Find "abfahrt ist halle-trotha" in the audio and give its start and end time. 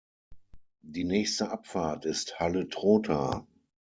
1.51-3.45